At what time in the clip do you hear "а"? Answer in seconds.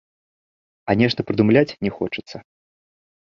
0.93-0.95